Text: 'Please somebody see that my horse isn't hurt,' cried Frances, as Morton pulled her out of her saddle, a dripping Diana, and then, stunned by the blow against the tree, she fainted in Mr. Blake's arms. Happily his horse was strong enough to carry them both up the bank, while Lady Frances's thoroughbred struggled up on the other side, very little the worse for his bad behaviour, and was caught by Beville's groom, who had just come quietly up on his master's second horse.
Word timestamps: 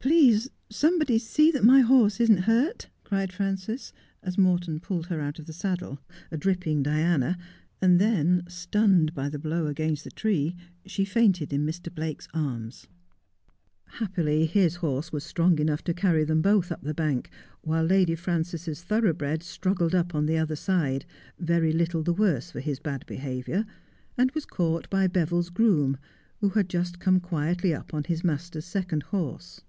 'Please 0.06 0.50
somebody 0.70 1.18
see 1.18 1.52
that 1.52 1.62
my 1.64 1.80
horse 1.80 2.20
isn't 2.20 2.38
hurt,' 2.48 2.88
cried 3.04 3.32
Frances, 3.32 3.92
as 4.22 4.36
Morton 4.36 4.80
pulled 4.80 5.06
her 5.06 5.20
out 5.20 5.38
of 5.38 5.46
her 5.46 5.52
saddle, 5.52 6.00
a 6.32 6.36
dripping 6.36 6.82
Diana, 6.82 7.38
and 7.80 8.00
then, 8.00 8.42
stunned 8.48 9.14
by 9.14 9.28
the 9.28 9.38
blow 9.38 9.66
against 9.68 10.02
the 10.02 10.10
tree, 10.10 10.56
she 10.84 11.04
fainted 11.04 11.52
in 11.52 11.64
Mr. 11.64 11.92
Blake's 11.94 12.26
arms. 12.34 12.86
Happily 13.86 14.46
his 14.46 14.76
horse 14.76 15.12
was 15.12 15.22
strong 15.22 15.60
enough 15.60 15.82
to 15.84 15.94
carry 15.94 16.24
them 16.24 16.42
both 16.42 16.70
up 16.72 16.82
the 16.82 16.94
bank, 16.94 17.30
while 17.62 17.84
Lady 17.84 18.16
Frances's 18.16 18.82
thoroughbred 18.82 19.44
struggled 19.44 19.94
up 19.94 20.12
on 20.16 20.26
the 20.26 20.38
other 20.38 20.56
side, 20.56 21.04
very 21.38 21.72
little 21.72 22.02
the 22.02 22.12
worse 22.12 22.50
for 22.50 22.60
his 22.60 22.80
bad 22.80 23.06
behaviour, 23.06 23.64
and 24.18 24.32
was 24.32 24.46
caught 24.46 24.90
by 24.90 25.06
Beville's 25.06 25.50
groom, 25.50 25.96
who 26.40 26.50
had 26.50 26.68
just 26.68 27.00
come 27.00 27.18
quietly 27.18 27.72
up 27.74 27.92
on 27.94 28.04
his 28.04 28.22
master's 28.22 28.66
second 28.66 29.02
horse. 29.04 29.62